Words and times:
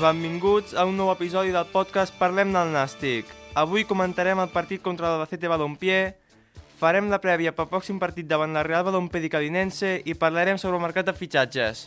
Benvinguts 0.00 0.72
a 0.72 0.86
un 0.88 0.94
nou 0.96 1.10
episodi 1.12 1.50
del 1.52 1.66
podcast 1.68 2.14
Parlem 2.16 2.54
del 2.54 2.70
Nàstic. 2.72 3.28
Avui 3.52 3.82
comentarem 3.84 4.38
el 4.40 4.48
partit 4.48 4.80
contra 4.80 5.10
l'Albacete 5.10 5.50
Balompié, 5.52 6.14
farem 6.80 7.10
la 7.12 7.18
prèvia 7.20 7.52
pel 7.52 7.68
pròxim 7.68 7.98
partit 8.00 8.24
davant 8.24 8.56
la 8.56 8.62
Real 8.64 8.86
Balompié 8.86 9.28
Cadinense 9.28 9.90
i 10.08 10.14
parlarem 10.16 10.56
sobre 10.56 10.80
el 10.80 10.86
mercat 10.86 11.10
de 11.10 11.12
fitxatges. 11.12 11.84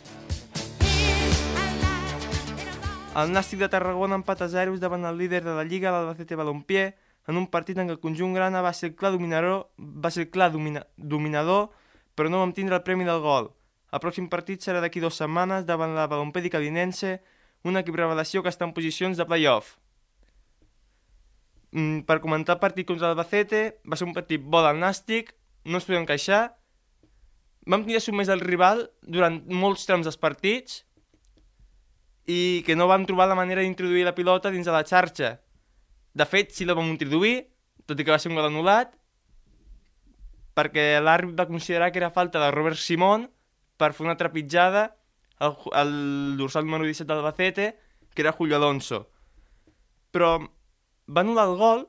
El 3.18 3.34
Nàstic 3.34 3.58
de 3.64 3.72
Tarragona 3.74 4.20
empat 4.22 4.46
a 4.46 4.50
zeros 4.54 4.78
davant 4.78 5.10
el 5.10 5.18
líder 5.18 5.42
de 5.42 5.58
la 5.58 5.66
Lliga, 5.66 5.90
l'Albacete 5.90 6.38
Balompié, 6.38 6.92
en 7.26 7.42
un 7.42 7.50
partit 7.50 7.82
en 7.82 7.90
què 7.90 7.98
el 7.98 8.02
conjunt 8.06 8.38
grana 8.38 8.62
va 8.62 8.76
ser 8.78 8.92
el 8.92 8.96
clar 8.96 9.10
dominador, 9.18 9.72
va 9.74 10.14
ser 10.14 10.30
clar 10.30 10.52
domina, 10.54 10.86
dominador 10.94 11.72
però 12.14 12.30
no 12.30 12.46
vam 12.46 12.54
tindre 12.54 12.78
el 12.78 12.86
premi 12.86 13.10
del 13.10 13.18
gol. 13.26 13.50
El 13.90 13.98
pròxim 13.98 14.30
partit 14.30 14.62
serà 14.62 14.78
d'aquí 14.78 15.02
dues 15.02 15.18
setmanes 15.18 15.66
davant 15.66 15.98
la 15.98 16.06
Balompié 16.06 16.46
Cadinense, 16.46 17.18
un 17.64 17.80
equip 17.80 17.96
revelació 17.96 18.42
que 18.44 18.52
està 18.52 18.66
en 18.68 18.74
posicions 18.76 19.18
de 19.18 19.26
play-off. 19.28 19.74
Mm, 21.74 22.04
per 22.06 22.20
comentar 22.22 22.54
el 22.54 22.62
partit 22.62 22.86
contra 22.86 23.08
l'Albacete, 23.08 23.80
va 23.88 23.96
ser 23.98 24.06
un 24.06 24.14
partit 24.14 24.42
bo 24.42 24.60
del 24.62 24.78
Nàstic, 24.78 25.32
no 25.64 25.80
ens 25.80 25.86
podem 25.88 26.04
queixar. 26.06 26.42
Vam 27.66 27.86
tenir 27.86 28.02
sumés 28.04 28.28
el 28.28 28.44
rival 28.44 28.84
durant 29.00 29.40
molts 29.48 29.86
trams 29.88 30.04
dels 30.06 30.20
partits 30.20 30.82
i 32.28 32.62
que 32.66 32.76
no 32.76 32.86
vam 32.88 33.06
trobar 33.08 33.26
la 33.28 33.36
manera 33.36 33.64
d'introduir 33.64 34.04
la 34.04 34.14
pilota 34.14 34.52
dins 34.52 34.68
de 34.68 34.72
la 34.72 34.84
xarxa. 34.84 35.38
De 36.14 36.26
fet, 36.28 36.52
sí 36.52 36.68
la 36.68 36.76
vam 36.76 36.92
introduir, 36.92 37.48
tot 37.88 37.98
i 37.98 38.04
que 38.04 38.12
va 38.12 38.20
ser 38.20 38.30
un 38.30 38.38
gol 38.38 38.48
anul·lat, 38.48 38.92
perquè 40.54 41.00
l'àrbit 41.02 41.34
va 41.40 41.48
considerar 41.48 41.90
que 41.90 41.98
era 41.98 42.12
falta 42.14 42.38
de 42.38 42.52
Robert 42.54 42.78
Simón 42.78 43.26
per 43.76 43.92
fer 43.96 44.06
una 44.06 44.16
trepitjada 44.20 44.92
el, 45.46 45.56
el 45.80 45.94
dorsal 46.40 46.66
número 46.66 46.86
17 46.88 47.08
d'Albacete, 47.10 47.68
que 48.14 48.22
era 48.22 48.32
Julio 48.32 48.56
Alonso. 48.56 49.04
Però 50.14 50.36
va 51.10 51.24
anul·lar 51.24 51.46
el 51.50 51.56
gol 51.60 51.86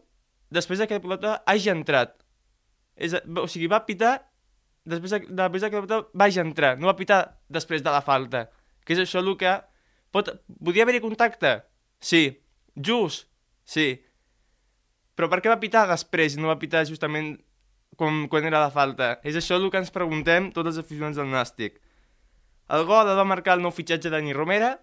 després 0.54 0.82
de 0.82 0.88
que 0.88 0.98
la 0.98 1.04
pilota 1.04 1.36
hagi 1.46 1.72
entrat. 1.74 2.16
És, 2.96 3.16
o 3.16 3.48
sigui, 3.52 3.70
va 3.72 3.84
pitar 3.88 4.16
després 4.86 5.16
de, 5.16 5.22
després 5.28 5.66
de 5.66 5.70
que 5.70 5.80
la 5.80 5.86
pilota 5.86 6.10
vagi 6.14 6.42
entrar, 6.42 6.76
no 6.80 6.90
va 6.90 6.98
pitar 6.98 7.22
després 7.50 7.84
de 7.86 7.94
la 7.94 8.04
falta. 8.06 8.48
Que 8.86 8.96
és 8.96 9.02
això 9.02 9.22
el 9.24 9.34
que... 9.40 9.54
Pot, 10.14 10.30
podia 10.64 10.86
haver-hi 10.86 11.02
contacte? 11.04 11.58
Sí. 12.00 12.28
Just? 12.76 13.28
Sí. 13.68 13.96
Però 15.16 15.28
per 15.32 15.42
què 15.42 15.52
va 15.52 15.60
pitar 15.60 15.86
després 15.90 16.36
i 16.36 16.42
no 16.42 16.52
va 16.52 16.60
pitar 16.62 16.86
justament 16.88 17.34
quan, 18.00 18.26
quan 18.32 18.48
era 18.48 18.62
la 18.64 18.72
falta? 18.72 19.16
És 19.28 19.36
això 19.40 19.58
el 19.60 19.68
que 19.72 19.82
ens 19.82 19.92
preguntem 19.96 20.52
tots 20.56 20.74
els 20.74 20.80
aficionats 20.84 21.20
del 21.20 21.32
Nàstic. 21.32 21.82
El 22.68 22.86
gol 22.90 23.10
el 23.10 23.18
va 23.18 23.28
marcar 23.28 23.58
el 23.58 23.62
nou 23.62 23.74
fitxatge 23.74 24.10
de 24.10 24.16
Dani 24.18 24.34
Romera. 24.34 24.76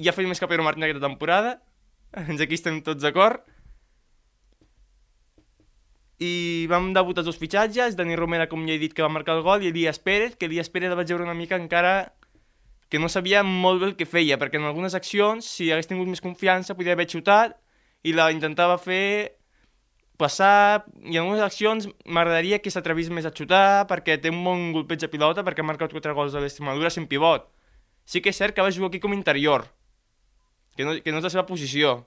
Ja 0.00 0.14
feia 0.16 0.28
més 0.28 0.40
que 0.40 0.48
Pedro 0.48 0.64
Martín 0.64 0.86
aquesta 0.86 1.04
temporada. 1.04 1.58
Ens 2.16 2.40
aquí 2.40 2.56
estem 2.56 2.80
tots 2.84 3.04
d'acord. 3.04 3.44
I 6.16 6.64
vam 6.72 6.94
debutar 6.96 7.20
els 7.20 7.28
dos 7.28 7.40
fitxatges. 7.40 7.96
Dani 7.96 8.16
Romera, 8.16 8.48
com 8.48 8.64
ja 8.64 8.76
he 8.76 8.80
dit, 8.80 8.94
que 8.96 9.04
va 9.04 9.12
marcar 9.12 9.36
el 9.36 9.44
gol, 9.44 9.64
i 9.64 9.72
Elias 9.72 10.00
Pérez, 10.00 10.36
que 10.36 10.48
Elias 10.48 10.72
Pérez 10.72 10.96
vaig 10.96 11.12
veure 11.12 11.28
una 11.28 11.36
mica 11.36 11.60
encara 11.60 12.14
que 12.88 12.98
no 13.02 13.10
sabia 13.10 13.42
molt 13.42 13.82
bé 13.82 13.86
el 13.90 13.96
que 13.98 14.06
feia, 14.06 14.38
perquè 14.38 14.60
en 14.60 14.68
algunes 14.68 14.94
accions, 14.94 15.44
si 15.44 15.72
hagués 15.72 15.90
tingut 15.90 16.08
més 16.08 16.22
confiança, 16.22 16.76
podia 16.78 16.94
haver 16.94 17.08
xutat 17.10 17.58
i 18.06 18.14
la 18.14 18.30
intentava 18.32 18.78
fer 18.78 19.35
passar, 20.18 20.86
i 21.04 21.16
en 21.16 21.22
algunes 21.24 21.44
accions 21.44 21.88
m'agradaria 22.04 22.60
que 22.62 22.72
s'atrevís 22.72 23.10
més 23.12 23.28
a 23.28 23.32
xutar 23.34 23.86
perquè 23.90 24.18
té 24.20 24.32
un 24.32 24.42
bon 24.44 24.70
golpeig 24.74 25.02
de 25.02 25.10
pilota 25.12 25.44
perquè 25.46 25.64
ha 25.64 25.68
marcat 25.68 25.94
quatre 25.94 26.14
gols 26.16 26.34
de 26.36 26.42
l'estimadura 26.42 26.90
sent 26.90 27.08
pivot. 27.10 27.48
Sí 28.06 28.22
que 28.22 28.30
és 28.30 28.38
cert 28.38 28.54
que 28.54 28.62
va 28.62 28.72
jugar 28.72 28.88
aquí 28.92 29.00
com 29.02 29.14
interior, 29.16 29.66
que 30.76 30.86
no, 30.86 30.94
que 31.02 31.12
no 31.12 31.18
és 31.18 31.26
la 31.26 31.32
seva 31.34 31.46
posició, 31.48 31.98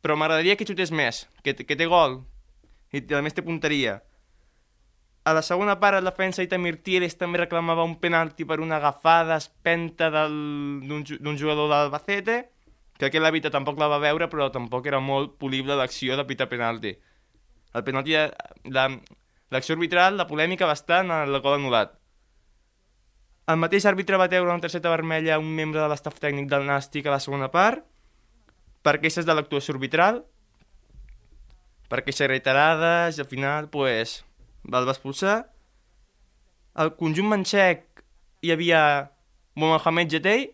però 0.00 0.16
m'agradaria 0.16 0.56
que 0.56 0.68
xutés 0.68 0.92
més, 0.92 1.26
que, 1.44 1.54
que 1.54 1.76
té 1.76 1.88
gol 1.88 2.20
i 2.92 3.02
a 3.14 3.22
més 3.22 3.36
té 3.36 3.42
punteria. 3.46 4.00
A 5.24 5.34
la 5.36 5.42
segona 5.44 5.76
part, 5.78 5.98
el 5.98 6.08
defensa 6.08 6.42
Itamir 6.42 6.78
Tieres 6.82 7.18
també 7.20 7.42
reclamava 7.42 7.84
un 7.84 7.98
penalti 8.00 8.46
per 8.48 8.58
una 8.60 8.78
agafada 8.80 9.36
espenta 9.36 10.08
d'un 10.10 11.36
jugador 11.36 11.68
d'Albacete, 11.68 12.38
que 13.00 13.08
aquell 13.08 13.24
l'Evita 13.24 13.48
tampoc 13.52 13.78
la 13.80 13.88
va 13.88 13.98
veure, 14.02 14.28
però 14.28 14.50
tampoc 14.52 14.84
era 14.90 15.00
molt 15.00 15.38
polible 15.40 15.76
l'acció 15.78 16.18
de 16.20 16.26
pitar 16.28 16.50
penalti. 16.50 16.92
El 17.72 17.84
penalti, 17.86 18.18
l'acció 18.68 19.76
arbitral, 19.78 20.18
la 20.20 20.26
polèmica 20.28 20.68
va 20.68 20.76
estar 20.76 21.00
en 21.06 21.14
el 21.14 21.40
gol 21.40 21.56
anul·lat. 21.56 21.96
El 23.50 23.58
mateix 23.58 23.86
àrbitre 23.88 24.18
va 24.20 24.28
treure 24.28 24.52
una 24.52 24.62
targeta 24.62 24.92
vermella 24.92 25.34
a 25.34 25.40
un 25.40 25.48
membre 25.56 25.80
de 25.80 25.88
l'estaf 25.88 26.20
tècnic 26.20 26.50
del 26.50 26.68
Nàstic 26.68 27.08
a 27.08 27.16
la 27.16 27.22
segona 27.24 27.48
part, 27.50 27.86
per 28.84 28.98
queixes 29.00 29.24
de 29.26 29.34
l'actuació 29.34 29.74
arbitral, 29.74 30.20
per 31.88 32.04
queixes 32.04 32.28
reiterades, 32.28 33.16
i 33.16 33.24
al 33.24 33.30
final, 33.32 33.72
pues, 33.72 34.20
el 34.68 34.76
va 34.76 34.92
expulsar. 34.92 35.40
El 36.78 36.92
conjunt 37.00 37.32
manxec 37.32 38.04
hi 38.44 38.52
havia 38.52 38.82
Mohamed 39.58 40.12
Jetei, 40.12 40.50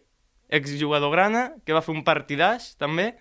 exjugador 0.49 1.13
grana, 1.13 1.49
que 1.65 1.75
va 1.75 1.83
fer 1.85 1.95
un 1.95 2.05
partidàs, 2.07 2.75
també, 2.81 3.13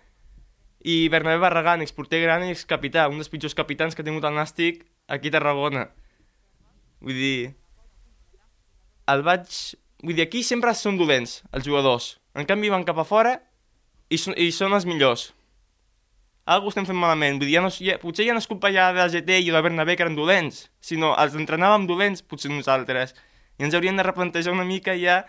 i 0.86 1.08
Bernabé 1.10 1.40
Barragán, 1.42 1.82
exporter 1.82 2.20
grana 2.22 2.46
i 2.46 2.54
excapità, 2.54 3.08
un 3.10 3.18
dels 3.18 3.30
pitjors 3.32 3.56
capitans 3.58 3.94
que 3.94 4.04
ha 4.04 4.06
tingut 4.06 4.26
el 4.28 4.36
Nàstic 4.36 4.84
aquí 5.10 5.32
a 5.32 5.38
Tarragona. 5.38 5.88
Vull 7.00 7.18
dir... 7.18 7.38
El 9.10 9.22
vaig... 9.26 9.50
Vull 10.02 10.14
dir, 10.14 10.26
aquí 10.26 10.42
sempre 10.46 10.74
són 10.76 10.98
dolents, 11.00 11.40
els 11.56 11.66
jugadors. 11.66 12.16
En 12.36 12.46
canvi, 12.46 12.70
van 12.70 12.84
cap 12.86 12.98
a 13.00 13.06
fora 13.08 13.36
i, 14.10 14.18
son, 14.20 14.36
i 14.38 14.52
són 14.54 14.76
els 14.76 14.86
millors. 14.86 15.30
Algo 16.46 16.70
estem 16.70 16.86
fent 16.86 16.98
malament. 16.98 17.40
Vull 17.40 17.48
dir, 17.48 17.56
ja 17.56 17.64
no, 17.64 17.70
ja, 17.72 17.96
potser 18.02 18.28
ja 18.28 18.34
no 18.36 18.42
és 18.42 18.50
culpa 18.50 18.70
ja 18.74 18.92
del 18.94 19.10
GT 19.14 19.40
i 19.42 19.50
de 19.54 19.62
Bernabé 19.66 19.96
que 19.96 20.06
eren 20.06 20.18
dolents, 20.18 20.68
sinó 20.78 21.14
els 21.18 21.34
entrenàvem 21.38 21.88
dolents, 21.90 22.22
potser 22.22 22.52
nosaltres. 22.52 23.16
I 23.58 23.66
ens 23.66 23.74
hauríem 23.74 23.98
de 23.98 24.04
replantejar 24.06 24.54
una 24.54 24.68
mica 24.68 24.94
ja 25.00 25.24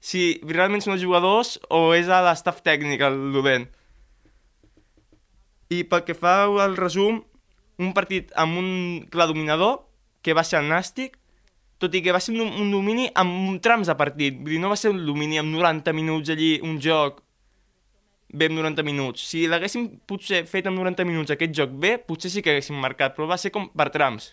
si 0.00 0.40
realment 0.46 0.84
són 0.84 0.96
els 0.96 1.02
jugadors 1.02 1.56
o 1.70 1.90
és 1.96 2.08
a 2.08 2.22
l'estaf 2.24 2.62
tècnic 2.66 3.02
el 3.06 3.18
dolent. 3.34 3.66
I 5.72 5.82
pel 5.90 6.04
que 6.06 6.14
fa 6.14 6.44
al 6.46 6.76
resum, 6.78 7.22
un 7.82 7.92
partit 7.92 8.30
amb 8.38 8.58
un 8.60 8.68
clar 9.10 9.26
dominador, 9.28 9.80
que 10.22 10.34
va 10.34 10.44
ser 10.46 10.60
el 10.60 10.70
Nàstic, 10.70 11.16
tot 11.78 11.94
i 11.94 12.00
que 12.02 12.14
va 12.14 12.20
ser 12.22 12.34
un, 12.34 12.48
un 12.48 12.70
domini 12.72 13.06
amb 13.14 13.60
trams 13.62 13.90
de 13.90 13.96
partit. 13.98 14.38
Vull 14.38 14.56
dir, 14.56 14.60
no 14.62 14.72
va 14.72 14.78
ser 14.80 14.90
un 14.94 15.02
domini 15.06 15.38
amb 15.38 15.52
90 15.54 15.94
minuts 15.94 16.32
allí, 16.32 16.56
un 16.64 16.80
joc 16.82 17.20
bé 18.36 18.48
amb 18.50 18.58
90 18.58 18.84
minuts. 18.86 19.22
Si 19.30 19.44
l'haguéssim 19.46 19.86
potser 20.08 20.42
fet 20.50 20.66
amb 20.66 20.80
90 20.80 21.06
minuts 21.08 21.34
aquest 21.34 21.54
joc 21.56 21.74
bé, 21.82 21.96
potser 22.02 22.32
sí 22.32 22.42
que 22.42 22.54
haguéssim 22.54 22.78
marcat, 22.82 23.14
però 23.16 23.28
va 23.30 23.38
ser 23.40 23.52
com 23.54 23.68
per 23.70 23.90
trams. 23.94 24.32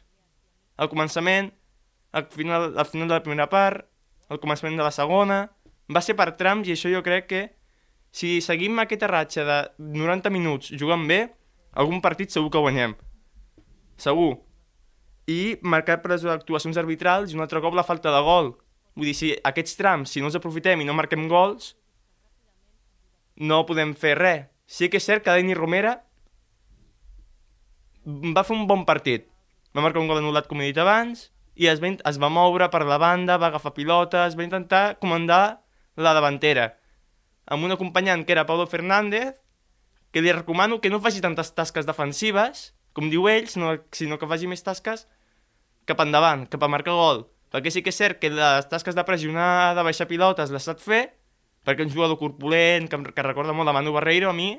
Al 0.81 0.89
començament, 0.89 1.51
al 2.13 2.25
final, 2.33 2.71
al 2.77 2.89
final 2.89 3.11
de 3.11 3.17
la 3.17 3.23
primera 3.25 3.49
part, 3.51 3.85
al 4.33 4.41
començament 4.41 4.79
de 4.79 4.85
la 4.85 4.93
segona, 4.93 5.45
va 5.93 6.01
ser 6.01 6.15
per 6.17 6.33
trams 6.39 6.67
i 6.67 6.75
això 6.75 6.91
jo 6.91 7.03
crec 7.05 7.29
que 7.29 7.43
si 8.13 8.39
seguim 8.45 8.77
aquesta 8.81 9.09
ratxa 9.09 9.45
de 9.47 9.59
90 9.97 10.29
minuts 10.33 10.73
jugant 10.77 11.05
bé, 11.09 11.21
algun 11.73 12.01
partit 12.01 12.33
segur 12.33 12.51
que 12.53 12.61
guanyem. 12.61 12.93
Segur. 13.97 14.35
I 15.29 15.57
marcat 15.61 16.03
per 16.03 16.11
les 16.13 16.25
actuacions 16.29 16.77
arbitrals 16.77 17.31
i 17.31 17.37
un 17.37 17.45
altre 17.45 17.61
cop 17.63 17.73
la 17.73 17.85
falta 17.87 18.11
de 18.13 18.21
gol. 18.25 18.53
Vull 18.93 19.09
dir, 19.09 19.15
si 19.17 19.31
aquests 19.49 19.77
trams, 19.79 20.11
si 20.13 20.21
no 20.21 20.29
els 20.29 20.37
aprofitem 20.37 20.83
i 20.83 20.85
no 20.85 20.93
marquem 20.93 21.25
gols, 21.31 21.73
no 23.41 23.63
podem 23.65 23.95
fer 23.97 24.17
res. 24.19 24.49
Sí 24.69 24.89
que 24.89 24.99
és 25.01 25.05
cert 25.05 25.25
que 25.25 25.33
Dani 25.33 25.55
Romera 25.57 25.97
va 28.05 28.43
fer 28.45 28.55
un 28.55 28.67
bon 28.69 28.85
partit. 28.85 29.25
Va 29.73 29.81
marcar 29.81 30.01
un 30.01 30.09
gol 30.09 30.21
anul·lat, 30.21 30.47
com 30.47 30.61
he 30.61 30.69
dit 30.69 30.77
abans, 30.77 31.31
i 31.55 31.67
es 31.69 31.81
va, 31.83 31.93
es 32.09 32.19
va 32.21 32.29
moure 32.33 32.69
per 32.73 32.83
la 32.87 32.97
banda, 33.01 33.37
va 33.37 33.51
agafar 33.51 33.73
pilotes, 33.75 34.37
va 34.37 34.45
intentar 34.45 34.97
comandar 34.99 35.61
la 35.95 36.13
davantera, 36.17 36.73
amb 37.45 37.65
un 37.65 37.75
acompanyant 37.75 38.23
que 38.25 38.33
era 38.33 38.45
Pablo 38.45 38.65
Fernández, 38.67 39.35
que 40.11 40.21
li 40.21 40.31
recomano 40.31 40.79
que 40.81 40.89
no 40.93 41.01
faci 41.01 41.21
tantes 41.21 41.53
tasques 41.57 41.85
defensives, 41.89 42.71
com 42.93 43.09
diu 43.09 43.27
ell, 43.29 43.47
sinó, 43.49 43.75
sinó 43.91 44.19
que 44.21 44.29
faci 44.29 44.47
més 44.47 44.63
tasques 44.65 45.07
cap 45.89 45.99
endavant, 46.03 46.45
cap 46.47 46.63
a 46.63 46.69
marcar 46.71 46.93
gol. 46.95 47.25
Perquè 47.53 47.73
sí 47.73 47.83
que 47.85 47.91
és 47.93 47.97
cert 47.97 48.21
que 48.21 48.31
les 48.33 48.69
tasques 48.69 48.95
de 48.95 49.05
pressionar, 49.05 49.73
de 49.77 49.85
baixar 49.85 50.07
pilotes, 50.09 50.53
les 50.53 50.65
sap 50.65 50.79
fer, 50.81 51.03
perquè 51.65 51.85
un 51.85 51.91
jugador 51.93 52.17
corpulent, 52.21 52.87
que, 52.89 52.99
que 53.13 53.25
recorda 53.25 53.53
molt 53.53 53.69
de 53.69 53.75
Manu 53.75 53.93
Barreiro 53.93 54.29
a 54.31 54.37
mi, 54.37 54.55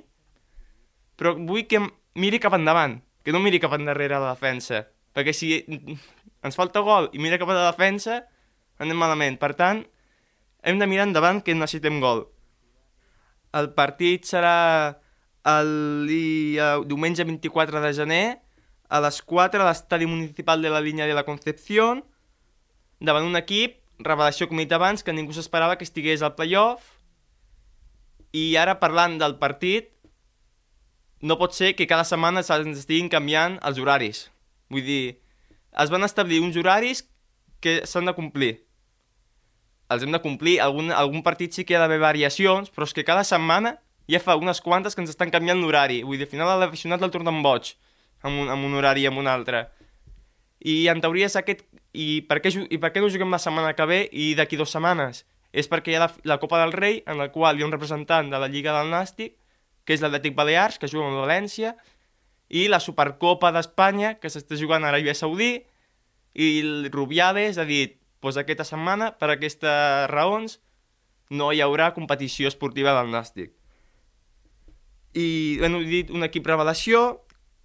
però 1.19 1.35
vull 1.39 1.67
que 1.71 1.81
miri 2.19 2.41
cap 2.43 2.55
endavant, 2.59 3.01
que 3.25 3.33
no 3.35 3.43
miri 3.43 3.63
cap 3.63 3.75
endarrere 3.79 4.21
la 4.21 4.35
defensa. 4.35 4.85
Perquè 5.15 5.35
si 5.35 5.55
ens 6.45 6.59
falta 6.59 6.83
gol 6.85 7.09
i 7.13 7.23
mira 7.23 7.39
cap 7.41 7.51
a 7.51 7.57
la 7.57 7.71
defensa, 7.71 8.23
anem 8.79 8.99
malament. 9.01 9.39
Per 9.41 9.53
tant, 9.57 9.83
hem 10.65 10.81
de 10.81 10.89
mirar 10.89 11.09
endavant 11.09 11.41
que 11.45 11.57
necessitem 11.57 12.01
gol. 12.03 12.27
El 13.55 13.71
partit 13.77 14.27
serà 14.29 14.57
el 15.45 15.71
dia, 16.09 16.75
diumenge 16.89 17.25
24 17.25 17.81
de 17.85 17.93
gener 17.97 18.25
a 18.89 19.01
les 19.05 19.21
4 19.23 19.61
a 19.61 19.69
l'estadi 19.69 20.09
municipal 20.09 20.63
de 20.63 20.73
la 20.73 20.83
línia 20.85 21.07
de 21.07 21.17
la 21.17 21.25
Concepción 21.25 22.03
davant 23.01 23.27
un 23.27 23.37
equip, 23.37 23.81
revelació 24.01 24.49
com 24.49 24.59
he 24.59 24.65
dit 24.65 24.75
abans, 24.75 25.05
que 25.05 25.13
ningú 25.13 25.35
s'esperava 25.37 25.77
que 25.79 25.87
estigués 25.87 26.23
al 26.23 26.35
playoff 26.39 26.95
i 28.35 28.57
ara 28.59 28.79
parlant 28.81 29.19
del 29.21 29.37
partit 29.39 29.93
no 31.25 31.39
pot 31.41 31.55
ser 31.57 31.75
que 31.77 31.87
cada 31.89 32.05
setmana 32.05 32.43
ens 32.43 32.81
estiguin 32.81 33.09
canviant 33.09 33.59
els 33.63 33.79
horaris. 33.81 34.27
Vull 34.69 34.85
dir, 34.85 35.05
es 35.83 35.91
van 35.91 36.07
establir 36.07 36.41
uns 36.45 36.57
horaris 36.57 37.05
que 37.61 37.81
s'han 37.89 38.07
de 38.11 38.15
complir. 38.15 38.53
Els 39.93 40.05
hem 40.05 40.13
de 40.15 40.21
complir. 40.23 40.59
Algun, 40.65 40.93
algun 40.93 41.23
partit 41.27 41.55
sí 41.55 41.65
que 41.65 41.75
hi 41.75 41.79
ha 41.79 41.83
d'haver 41.83 42.01
variacions, 42.03 42.71
però 42.73 42.89
és 42.89 42.95
que 42.97 43.05
cada 43.05 43.25
setmana 43.25 43.77
ja 44.11 44.21
fa 44.21 44.37
unes 44.37 44.61
quantes 44.65 44.95
que 44.95 45.03
ens 45.05 45.13
estan 45.13 45.33
canviant 45.33 45.61
l'horari. 45.61 46.03
Vull 46.05 46.21
dir, 46.21 46.29
al 46.29 46.33
final 46.33 46.61
l'aficionat 46.61 47.03
el 47.03 47.13
tornen 47.15 47.43
boig 47.45 47.75
amb 48.25 48.41
un, 48.41 48.51
amb 48.53 48.65
un 48.65 48.77
horari 48.79 49.05
i 49.05 49.09
amb 49.11 49.21
un 49.21 49.29
altre. 49.29 49.67
I 50.65 50.87
en 50.93 51.01
teoria 51.05 51.29
és 51.29 51.37
aquest... 51.41 51.67
I 51.95 52.25
per, 52.27 52.41
què, 52.43 52.51
I 52.75 52.79
per 52.83 52.91
què 52.91 52.99
no 52.99 53.11
juguem 53.13 53.31
la 53.31 53.39
setmana 53.39 53.75
que 53.79 53.85
ve 53.87 54.01
i 54.11 54.33
d'aquí 54.35 54.59
dues 54.59 54.73
setmanes? 54.75 55.23
És 55.55 55.69
perquè 55.71 55.93
hi 55.93 55.99
ha 55.99 56.03
la, 56.03 56.09
la 56.27 56.41
Copa 56.43 56.59
del 56.59 56.73
Rei, 56.75 57.03
en 57.07 57.21
la 57.21 57.29
qual 57.31 57.59
hi 57.59 57.63
ha 57.63 57.69
un 57.69 57.75
representant 57.75 58.33
de 58.33 58.41
la 58.43 58.49
Lliga 58.51 58.75
del 58.75 58.91
Nàstic, 58.91 59.37
que 59.87 59.95
és 59.95 60.03
l'Atlètic 60.03 60.35
Balears, 60.35 60.81
que 60.81 60.91
juga 60.91 61.07
amb 61.07 61.21
València, 61.23 61.75
i 62.55 62.69
la 62.71 62.81
Supercopa 62.83 63.51
d'Espanya, 63.55 64.15
que 64.23 64.31
s'està 64.31 64.59
jugant 64.61 64.87
a 64.87 64.93
Aràbia 64.93 65.17
Saudí, 65.19 65.57
i 66.35 66.47
el 66.61 66.89
Rubiades 66.95 67.59
ha 67.59 67.67
dit, 67.67 67.99
pues 68.23 68.39
aquesta 68.39 68.67
setmana, 68.67 69.13
per 69.19 69.33
aquestes 69.35 70.09
raons, 70.11 70.61
no 71.35 71.51
hi 71.51 71.61
haurà 71.65 71.91
competició 71.97 72.49
esportiva 72.51 72.95
del 72.95 73.11
Nàstic 73.11 73.55
i 75.15 75.59
hem 75.63 75.79
dit 75.87 76.11
un 76.11 76.27
equip 76.27 76.47
revelació 76.47 77.05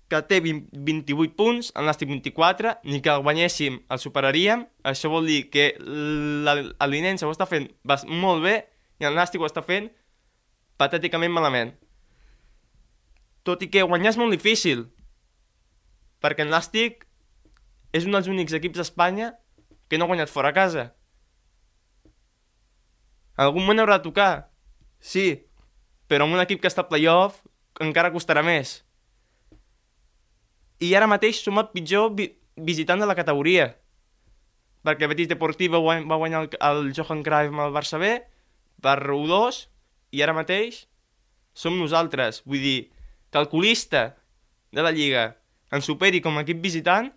que 0.10 0.22
té 0.26 0.40
20, 0.42 0.72
28 0.74 1.36
punts, 1.38 1.70
el 1.78 1.86
Nàstic 1.86 2.10
24, 2.10 2.80
ni 2.90 3.02
que 3.06 3.12
el 3.14 3.22
guanyéssim 3.26 3.78
el 3.94 4.02
superaríem, 4.02 4.64
això 4.90 5.12
vol 5.12 5.30
dir 5.30 5.44
que 5.54 5.72
l'Alinense 5.78 7.28
ho 7.28 7.34
està 7.34 7.46
fent 7.50 7.68
molt 8.10 8.42
bé 8.46 8.56
i 9.02 9.06
el 9.06 9.18
Nàstic 9.18 9.42
ho 9.42 9.50
està 9.50 9.62
fent 9.66 9.92
patèticament 10.82 11.34
malament. 11.34 11.76
Tot 13.50 13.66
i 13.66 13.70
que 13.74 13.82
guanyar 13.82 14.12
és 14.14 14.18
molt 14.22 14.36
difícil, 14.36 14.84
perquè 16.22 16.46
el 16.46 16.52
Nàstic 16.54 17.08
és 17.98 18.06
un 18.06 18.14
dels 18.14 18.30
únics 18.30 18.54
equips 18.54 18.78
d'Espanya 18.78 19.32
que 19.90 19.98
no 19.98 20.06
ha 20.06 20.12
guanyat 20.12 20.30
fora 20.30 20.52
a 20.54 20.58
casa. 20.58 20.92
En 23.40 23.48
algun 23.48 23.66
moment 23.66 23.82
haurà 23.82 23.98
de 23.98 24.06
tocar, 24.06 24.52
sí, 25.02 25.48
però 26.12 26.28
amb 26.28 26.38
un 26.38 26.44
equip 26.44 26.62
que 26.62 26.70
està 26.70 26.84
a 26.86 26.92
playoff 26.92 27.40
encara 27.82 28.14
costarà 28.14 28.44
més. 28.46 28.84
I 30.84 30.92
ara 30.96 31.10
mateix 31.10 31.42
som 31.42 31.58
el 31.58 31.72
pitjor 31.74 32.14
vi 32.14 32.30
visitant 32.60 33.02
de 33.02 33.08
la 33.10 33.18
categoria. 33.18 33.72
Perquè 34.86 35.10
Betis 35.10 35.32
Deportiva 35.32 35.82
va 35.82 36.20
guanyar 36.22 36.44
el, 36.46 36.52
el 36.70 36.94
Johan 36.96 37.24
Cruyff 37.26 37.52
amb 37.56 37.66
el 37.66 37.74
Barça 37.76 37.98
B 38.00 38.14
per 38.84 39.00
1-2 39.02 39.66
i 40.16 40.22
ara 40.24 40.36
mateix 40.38 40.86
som 41.58 41.76
nosaltres. 41.80 42.44
Vull 42.46 42.64
dir, 42.64 42.80
calculista 43.30 44.16
de 44.72 44.86
la 44.86 44.92
Lliga 44.92 45.38
ens 45.72 45.86
superi 45.86 46.22
com 46.22 46.38
a 46.38 46.44
equip 46.46 46.62
visitant, 46.64 47.12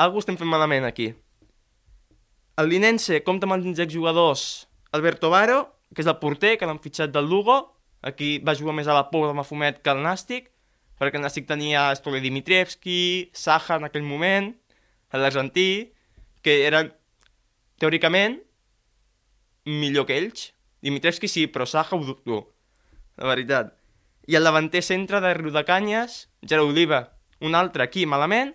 algú 0.00 0.20
estem 0.20 0.36
fent 0.40 0.50
malament 0.50 0.86
aquí. 0.88 1.12
El 2.60 2.68
Linense 2.70 3.22
compta 3.26 3.48
amb 3.48 3.56
els 3.56 3.80
exjugadors 3.82 4.66
Alberto 4.94 5.30
Varo, 5.32 5.60
que 5.94 6.02
és 6.04 6.10
el 6.10 6.18
porter, 6.20 6.56
que 6.58 6.66
l'han 6.68 6.82
fitxat 6.82 7.12
del 7.14 7.26
Lugo. 7.30 7.56
Aquí 8.04 8.36
va 8.44 8.54
jugar 8.54 8.74
més 8.76 8.90
a 8.90 8.94
la 8.94 9.08
por 9.10 9.26
de 9.26 9.34
Mafumet 9.34 9.80
que 9.82 9.90
al 9.90 10.02
Nàstic, 10.04 10.50
perquè 11.00 11.18
el 11.18 11.24
Nàstic 11.24 11.48
tenia 11.48 11.88
Stole 11.98 12.20
Dimitrievski, 12.22 13.30
Saja 13.34 13.78
en 13.80 13.88
aquell 13.88 14.04
moment, 14.06 14.52
l'argentí, 15.14 15.94
que 16.42 16.60
eren, 16.66 16.90
teòricament, 17.80 18.40
millor 19.66 20.06
que 20.06 20.18
ells. 20.18 20.50
Dimitrievski 20.84 21.30
sí, 21.30 21.46
però 21.48 21.66
Saja 21.66 21.96
ho 21.96 22.04
dubto, 22.04 22.42
la 23.16 23.30
veritat. 23.30 23.72
I 24.26 24.36
el 24.38 24.46
davanter 24.46 24.82
centre 24.82 25.20
de 25.20 25.34
Riu 25.36 25.52
de 25.52 25.64
Canyes, 25.68 26.28
Gerard 26.42 26.70
Oliva, 26.70 27.00
un 27.44 27.54
altre 27.54 27.84
aquí 27.84 28.06
malament, 28.06 28.54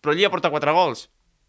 però 0.00 0.14
allí 0.14 0.24
aporta 0.24 0.50
4 0.50 0.72
gols, 0.72 1.08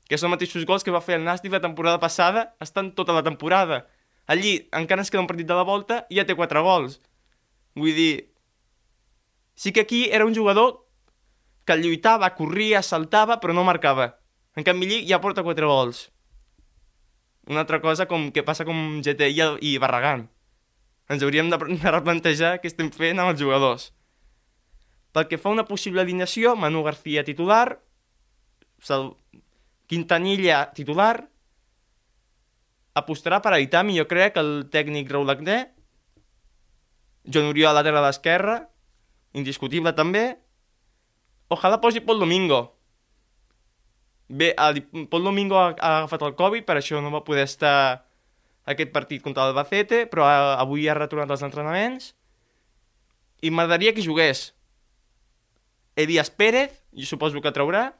que 0.09 0.17
són 0.19 0.27
els 0.27 0.35
mateixos 0.35 0.65
gols 0.67 0.83
que 0.83 0.91
va 0.91 1.03
fer 1.03 1.15
el 1.19 1.23
Nàstic 1.23 1.53
la 1.55 1.63
temporada 1.63 2.01
passada, 2.03 2.49
estan 2.59 2.91
tota 2.97 3.15
la 3.15 3.23
temporada. 3.23 3.85
Allí 4.27 4.67
encara 4.75 5.01
ens 5.01 5.11
queda 5.11 5.23
un 5.23 5.29
partit 5.29 5.47
de 5.47 5.55
la 5.55 5.67
volta 5.67 6.05
i 6.09 6.19
ja 6.19 6.27
té 6.27 6.35
4 6.35 6.63
gols. 6.65 6.99
Vull 7.79 7.95
dir, 7.95 8.13
sí 9.55 9.71
que 9.71 9.85
aquí 9.87 10.09
era 10.11 10.27
un 10.27 10.35
jugador 10.35 10.85
que 11.63 11.77
lluitava, 11.79 12.33
corria, 12.35 12.81
saltava, 12.83 13.39
però 13.39 13.55
no 13.55 13.63
marcava. 13.63 14.17
En 14.55 14.67
canvi, 14.67 14.87
allí 14.87 15.07
ja 15.07 15.21
porta 15.23 15.45
4 15.47 15.67
gols. 15.67 16.09
Una 17.47 17.63
altra 17.63 17.79
cosa 17.81 18.05
com 18.05 18.29
que 18.35 18.43
passa 18.43 18.65
com 18.67 18.99
GT 19.01 19.31
i, 19.31 19.41
i 19.71 19.77
Barragán. 19.79 20.27
Ens 21.11 21.23
hauríem 21.25 21.49
de, 21.53 21.59
replantejar 21.91 22.57
què 22.61 22.71
estem 22.71 22.91
fent 22.95 23.19
amb 23.19 23.33
els 23.33 23.41
jugadors. 23.41 23.89
Pel 25.11 25.27
que 25.27 25.39
fa 25.41 25.49
a 25.51 25.55
una 25.57 25.67
possible 25.67 26.03
alineació, 26.03 26.55
Manu 26.55 26.85
García 26.87 27.25
titular, 27.27 27.81
Sal... 28.81 29.11
Quintanilla 29.91 30.69
titular, 30.71 31.17
apostarà 32.95 33.41
per 33.43 33.51
Aitami, 33.57 33.97
jo 33.99 34.05
crec, 34.07 34.37
el 34.39 34.69
tècnic 34.71 35.09
Raúl 35.11 35.33
Agné, 35.33 35.57
John 37.27 37.49
Oriol 37.49 37.73
a 37.73 37.81
la 37.81 37.83
terra 37.83 38.03
d'esquerra, 38.05 38.55
indiscutible 39.35 39.91
també, 39.97 40.23
ojalà 41.51 41.81
posi 41.83 41.99
Pol 42.07 42.23
Domingo. 42.23 42.61
Bé, 44.31 44.53
el 44.55 44.79
Pol 45.11 45.27
Domingo 45.27 45.59
ha, 45.59 45.67
ha 45.75 45.91
agafat 45.99 46.23
el 46.29 46.37
Covid, 46.39 46.63
per 46.67 46.79
això 46.79 47.03
no 47.03 47.11
va 47.11 47.25
poder 47.27 47.43
estar 47.49 48.07
aquest 48.65 48.91
partit 48.93 49.23
contra 49.23 49.47
el 49.49 49.55
Bacete, 49.57 50.05
però 50.07 50.27
avui 50.27 50.87
ha 50.87 50.97
retornat 50.97 51.31
als 51.31 51.45
entrenaments, 51.45 52.11
i 53.41 53.49
m'agradaria 53.49 53.93
que 53.95 54.05
jugués 54.05 54.51
Elias 55.95 56.29
Pérez, 56.29 56.83
jo 56.93 57.07
suposo 57.09 57.41
que 57.41 57.51
traurà, 57.51 57.91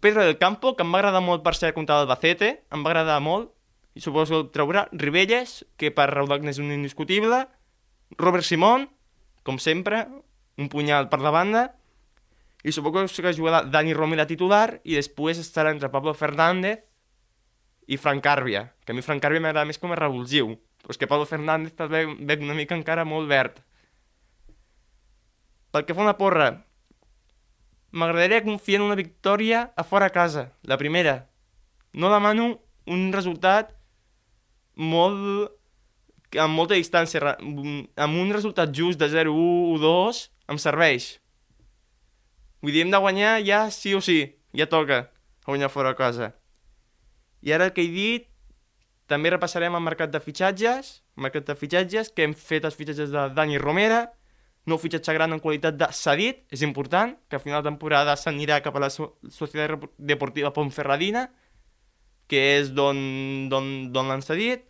Pedro 0.00 0.22
del 0.24 0.38
Campo, 0.38 0.76
que 0.76 0.84
em 0.86 0.92
va 0.94 1.00
agradar 1.00 1.22
molt 1.24 1.42
per 1.42 1.54
ser 1.58 1.72
contra 1.74 1.98
l'Albacete, 1.98 2.52
em 2.70 2.84
va 2.84 2.92
agradar 2.92 3.18
molt, 3.22 3.50
i 3.94 4.00
suposo 4.00 4.44
que 4.44 4.54
traurà. 4.54 4.86
Ribelles, 4.92 5.62
que 5.76 5.90
per 5.94 6.08
Raudac 6.12 6.44
és 6.48 6.60
un 6.62 6.70
indiscutible. 6.72 7.44
Robert 8.18 8.46
Simón, 8.46 8.88
com 9.42 9.58
sempre, 9.58 10.06
un 10.56 10.68
punyal 10.72 11.08
per 11.10 11.20
la 11.20 11.32
banda. 11.34 11.64
I 12.62 12.72
suposo 12.72 13.10
que 13.10 13.34
jugarà 13.34 13.64
Dani 13.66 13.94
Romera 13.94 14.28
titular 14.30 14.80
i 14.84 14.94
després 14.94 15.40
estarà 15.42 15.72
entre 15.74 15.90
Pablo 15.90 16.14
Fernández 16.14 16.84
i 17.92 18.00
Frank 18.00 18.24
Carbia, 18.24 18.66
que 18.86 18.94
a 18.94 18.96
mi 18.96 19.04
Frank 19.04 19.22
Carbia 19.22 19.42
m'agrada 19.44 19.68
més 19.68 19.80
com 19.82 19.92
a 19.92 19.98
revulsiu, 19.98 20.56
però 20.82 20.94
és 20.94 21.00
que 21.00 21.08
Pablo 21.10 21.28
Fernández 21.28 21.76
també 21.76 22.06
ve 22.08 22.40
una 22.40 22.56
mica 22.56 22.78
encara 22.78 23.04
molt 23.04 23.28
verd. 23.28 23.60
Pel 25.72 25.84
que 25.88 25.96
fa 25.96 26.04
una 26.04 26.16
porra, 26.18 26.50
M'agradaria 27.92 28.40
confiar 28.40 28.80
en 28.80 28.86
una 28.86 28.96
victòria 28.96 29.66
a 29.76 29.84
fora 29.84 30.08
casa, 30.08 30.46
la 30.64 30.78
primera. 30.80 31.28
No 31.92 32.08
demano 32.08 32.46
un 32.88 33.10
resultat 33.12 33.74
molt 34.74 35.52
amb 36.40 36.56
molta 36.56 36.78
distància, 36.78 37.34
amb 37.36 38.16
un 38.16 38.32
resultat 38.32 38.72
just 38.72 38.96
de 39.02 39.10
0-1 39.12 39.74
o 39.74 39.76
2 39.82 40.22
em 40.54 40.60
serveix. 40.62 41.18
Vull 42.64 42.72
dir, 42.72 42.86
hem 42.86 42.94
de 42.94 43.02
guanyar 43.04 43.34
ja 43.44 43.66
sí 43.74 43.92
o 43.92 44.00
sí, 44.00 44.22
ja 44.56 44.70
toca 44.72 45.10
guanyar 45.44 45.68
fora 45.68 45.92
casa. 45.98 46.32
I 47.42 47.52
ara 47.52 47.68
el 47.68 47.74
que 47.74 47.84
he 47.84 47.90
dit, 47.90 48.28
també 49.10 49.32
repassarem 49.32 49.74
el 49.74 49.84
mercat 49.84 50.12
de 50.12 50.20
fitxatges, 50.22 51.02
mercat 51.20 51.46
de 51.48 51.56
fitxatges, 51.58 52.12
que 52.14 52.24
hem 52.24 52.34
fet 52.38 52.64
els 52.64 52.76
fitxatges 52.78 53.10
de 53.12 53.28
Dani 53.36 53.58
Romera, 53.60 54.06
nou 54.70 54.78
fitxatge 54.78 55.14
gran 55.16 55.34
en 55.34 55.42
qualitat 55.42 55.76
de 55.76 55.88
cedit, 55.96 56.44
és 56.54 56.62
important, 56.62 57.16
que 57.28 57.36
a 57.36 57.42
final 57.42 57.62
de 57.62 57.70
temporada 57.72 58.14
s'anirà 58.16 58.60
cap 58.62 58.78
a 58.78 58.84
la 58.84 58.90
Societat 58.92 59.88
Deportiva 59.98 60.52
Pontferradina, 60.54 61.26
que 62.30 62.40
és 62.60 62.70
d'on 62.72 63.50
l'han 63.50 64.22
cedit. 64.24 64.62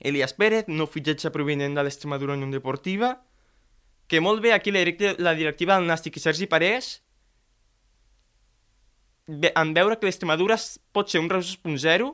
Elias 0.00 0.34
Pérez, 0.34 0.66
nou 0.68 0.88
fitxatge 0.90 1.30
provinent 1.32 1.76
de 1.76 1.84
l'Extremadura 1.84 2.34
Unió 2.34 2.48
Deportiva, 2.50 3.18
que 4.08 4.20
molt 4.20 4.42
bé 4.42 4.52
aquí 4.52 4.72
la 4.72 4.80
directiva, 4.82 5.14
la 5.18 5.36
directiva 5.36 5.76
del 5.76 5.86
Nàstic 5.88 6.18
i 6.18 6.24
Sergi 6.24 6.48
Parés 6.50 6.98
en 9.26 9.72
veure 9.74 9.96
que 9.98 10.06
l'Extremadura 10.06 10.58
pot 10.92 11.08
ser 11.08 11.22
un 11.22 11.30
Reus 11.32 11.56
0 11.64 12.10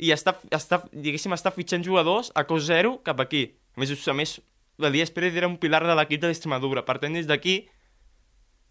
i 0.00 0.12
està, 0.14 0.34
està, 0.56 0.80
diguéssim, 0.92 1.34
està 1.36 1.52
fitxant 1.54 1.84
jugadors 1.84 2.32
a 2.34 2.46
cos 2.48 2.64
zero 2.66 2.98
cap 3.04 3.20
aquí. 3.20 3.44
A 3.76 3.82
més, 3.82 3.92
a 3.92 4.16
més 4.16 4.38
l'Elias 4.80 5.12
Pérez 5.12 5.36
era 5.36 5.48
un 5.48 5.58
pilar 5.60 5.82
de 5.84 5.94
l'equip 5.94 6.22
de 6.22 6.30
l'Extremadura. 6.30 6.82
Per 6.88 6.96
tant, 7.02 7.14
des 7.14 7.28
d'aquí, 7.28 7.62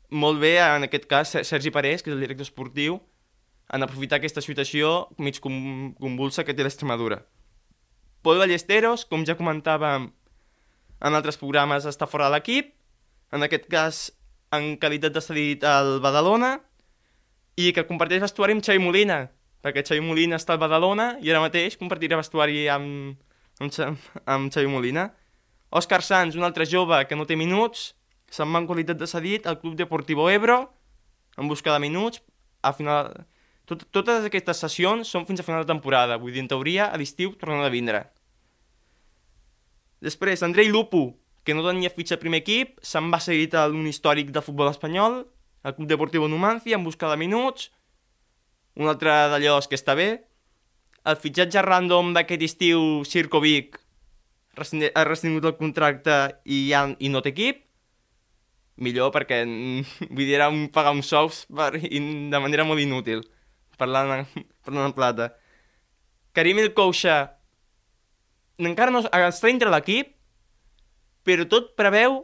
molt 0.09 0.41
bé, 0.41 0.57
en 0.57 0.87
aquest 0.87 1.05
cas, 1.05 1.35
Sergi 1.45 1.71
Parés, 1.71 2.01
que 2.01 2.09
és 2.09 2.17
el 2.17 2.23
director 2.25 2.47
esportiu, 2.47 2.97
en 3.69 3.85
aprofitar 3.85 4.17
aquesta 4.17 4.41
situació 4.41 5.09
mig 5.21 5.37
convulsa 5.39 6.43
que 6.43 6.55
té 6.57 6.65
l'Extremadura. 6.65 7.21
Pol 8.25 8.41
Ballesteros, 8.41 9.05
com 9.07 9.21
ja 9.23 9.37
comentàvem 9.39 10.09
en 10.99 11.15
altres 11.15 11.37
programes, 11.39 11.85
està 11.87 12.09
fora 12.09 12.27
de 12.27 12.35
l'equip, 12.35 12.73
en 13.31 13.45
aquest 13.45 13.69
cas 13.71 14.01
en 14.51 14.73
qualitat 14.81 15.13
de 15.13 15.21
cedit 15.21 15.63
al 15.63 15.99
Badalona, 16.03 16.57
i 17.59 17.73
que 17.75 17.83
comparteix 17.87 18.23
vestuari 18.23 18.55
amb 18.55 18.63
Xavi 18.63 18.79
Molina, 18.79 19.25
perquè 19.63 19.83
Xavi 19.83 20.03
Molina 20.05 20.37
està 20.39 20.55
al 20.55 20.61
Badalona 20.61 21.11
i 21.23 21.31
ara 21.31 21.41
mateix 21.43 21.75
compartirà 21.79 22.19
vestuari 22.19 22.67
amb, 22.71 23.17
amb, 23.59 24.05
amb 24.25 24.53
Xavi 24.53 24.69
Molina. 24.71 25.09
Òscar 25.69 25.99
Sanz, 26.05 26.37
un 26.39 26.47
altre 26.47 26.65
jove 26.65 27.01
que 27.09 27.17
no 27.19 27.27
té 27.29 27.35
minuts, 27.37 27.91
se'n 28.31 28.49
va 28.53 28.61
en 28.61 28.67
qualitat 28.69 28.97
de 28.97 29.09
cedit 29.09 29.47
al 29.47 29.59
Club 29.59 29.75
Deportivo 29.77 30.29
Ebro, 30.31 30.61
en 31.37 31.51
busca 31.51 31.73
de 31.75 31.83
minuts, 31.83 32.23
a 32.61 32.73
final... 32.73 33.11
Tot, 33.69 33.83
totes 33.93 34.23
aquestes 34.25 34.63
sessions 34.63 35.11
són 35.13 35.27
fins 35.27 35.43
a 35.43 35.45
final 35.45 35.61
de 35.61 35.69
temporada, 35.69 36.17
vull 36.17 36.33
dir, 36.33 36.41
en 36.41 36.47
teoria, 36.49 36.87
a 36.89 36.97
l'estiu 36.97 37.35
tornen 37.37 37.61
a 37.61 37.69
vindre. 37.69 38.07
Després, 40.01 40.41
Andrei 40.41 40.71
Lupu, 40.71 41.11
que 41.45 41.53
no 41.53 41.61
tenia 41.67 41.91
fitxa 41.93 42.17
primer 42.17 42.41
equip, 42.41 42.79
se'n 42.81 43.11
va 43.13 43.19
seguir 43.21 43.51
a 43.59 43.67
un 43.69 43.85
històric 43.85 44.31
de 44.33 44.41
futbol 44.41 44.71
espanyol, 44.71 45.19
al 45.63 45.75
Club 45.75 45.87
Deportivo 45.87 46.27
Numancia, 46.27 46.75
en 46.75 46.83
busca 46.83 47.09
de 47.09 47.17
minuts, 47.17 47.71
un 48.79 48.87
altre 48.87 49.11
d'allò 49.31 49.59
que 49.67 49.77
està 49.77 49.95
bé, 49.95 50.09
el 51.09 51.17
fitxatge 51.19 51.63
random 51.63 52.13
d'aquest 52.15 52.43
estiu 52.45 53.03
Circo 53.07 53.41
Vic 53.43 53.79
ha 54.59 55.03
restingut 55.07 55.45
el 55.47 55.55
contracte 55.55 56.15
i, 56.43 56.67
ja, 56.71 56.83
i 56.99 57.09
no 57.09 57.21
té 57.23 57.31
equip, 57.31 57.63
millor 58.79 59.11
perquè 59.15 59.41
vull 60.13 60.25
dir, 60.25 60.35
era 60.39 60.49
un, 60.51 60.67
pagar 60.73 60.95
uns 60.95 61.11
sous 61.11 61.43
per, 61.47 61.73
de 61.79 62.39
manera 62.39 62.67
molt 62.67 62.83
inútil, 62.83 63.23
parlant, 63.79 64.25
parlant 64.65 64.89
en 64.89 64.95
plata. 64.95 65.31
Karim 66.35 66.59
El 66.61 66.73
Kouxa 66.77 67.19
encara 68.59 68.91
no 68.91 69.03
està 69.03 69.47
dintre 69.47 69.71
l'equip, 69.71 70.11
però 71.23 71.45
tot 71.47 71.73
preveu 71.79 72.23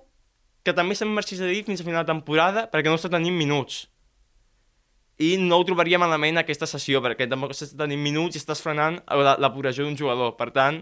que 0.66 0.74
també 0.74 0.98
se'n 0.98 1.12
marxís 1.14 1.42
a 1.42 1.50
dir 1.50 1.64
fins 1.68 1.82
a 1.82 1.86
final 1.86 2.04
de 2.04 2.12
temporada 2.12 2.66
perquè 2.72 2.90
no 2.90 2.98
està 2.98 3.12
tenint 3.14 3.38
minuts 3.38 3.86
i 5.18 5.36
no 5.40 5.60
ho 5.60 5.66
trobaria 5.68 6.00
malament 6.00 6.42
aquesta 6.42 6.68
sessió, 6.68 7.00
perquè 7.04 7.28
tampoc 7.32 7.54
estàs 7.54 7.72
tenint 7.78 8.02
minuts 8.04 8.36
i 8.36 8.42
estàs 8.42 8.62
frenant 8.64 9.00
la, 9.08 9.36
la 9.40 9.52
progressió 9.54 9.86
d'un 9.86 9.96
jugador. 9.96 10.34
Per 10.36 10.50
tant, 10.56 10.82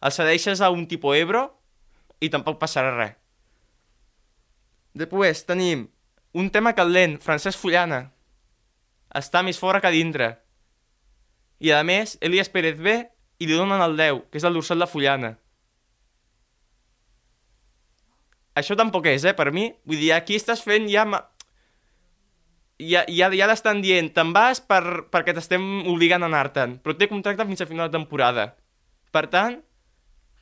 el 0.00 0.14
cedeixes 0.14 0.62
a 0.64 0.70
un 0.72 0.86
tipus 0.88 1.18
Ebro 1.20 1.44
i 2.24 2.30
tampoc 2.32 2.56
passarà 2.62 2.94
res. 2.96 3.18
Després 4.96 5.44
tenim 5.48 5.86
un 6.36 6.48
tema 6.52 6.72
calent, 6.76 7.18
Francesc 7.20 7.60
Fullana. 7.60 8.06
Està 9.12 9.42
més 9.44 9.60
fora 9.60 9.80
que 9.84 9.92
dintre. 9.92 10.30
I 11.60 11.72
a 11.76 11.82
més, 11.84 12.16
Elias 12.24 12.48
Pérez 12.52 12.80
ve 12.80 12.96
i 13.38 13.48
li 13.48 13.56
donen 13.56 13.84
el 13.84 13.96
10, 14.00 14.24
que 14.32 14.40
és 14.40 14.48
el 14.48 14.56
dorsal 14.56 14.80
de 14.80 14.88
Fullana. 14.88 15.34
Això 18.58 18.76
tampoc 18.76 19.06
és, 19.08 19.24
eh, 19.24 19.34
per 19.34 19.50
mi. 19.52 19.70
Vull 19.88 20.00
dir, 20.00 20.12
aquí 20.12 20.36
estàs 20.36 20.62
fent 20.62 20.88
ja 20.90 21.06
ja, 22.82 23.04
ja, 23.08 23.28
ja 23.30 23.46
l'estan 23.46 23.82
dient, 23.82 24.10
te'n 24.14 24.32
vas 24.34 24.60
per, 24.60 25.08
perquè 25.12 25.34
t'estem 25.36 25.86
obligant 25.90 26.24
a 26.24 26.28
anar-te'n, 26.30 26.78
però 26.82 26.96
té 26.98 27.06
contracte 27.10 27.46
fins 27.46 27.62
a 27.62 27.68
final 27.68 27.88
de 27.88 27.96
temporada. 27.98 28.48
Per 29.14 29.26
tant, 29.30 29.60